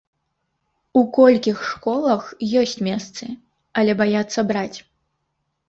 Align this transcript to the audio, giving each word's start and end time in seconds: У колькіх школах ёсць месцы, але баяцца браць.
У 1.01 1.03
колькіх 1.17 1.57
школах 1.71 2.23
ёсць 2.63 2.75
месцы, 2.89 3.31
але 3.81 3.91
баяцца 4.03 4.49
браць. 4.51 4.77